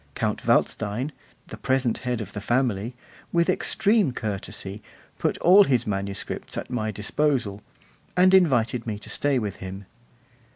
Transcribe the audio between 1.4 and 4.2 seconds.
the present head of the family, with extreme